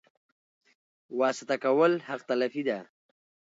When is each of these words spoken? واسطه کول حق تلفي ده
واسطه 1.19 1.55
کول 1.63 1.91
حق 2.07 2.21
تلفي 2.29 2.61
ده 2.67 2.77